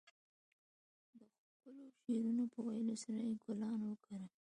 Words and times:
د 1.17 1.21
ښکلو 1.39 1.85
شعرونو 2.01 2.43
په 2.53 2.59
ويلو 2.67 2.95
سره 3.03 3.19
يې 3.27 3.33
ګلان 3.43 3.79
وکرل. 3.85 4.23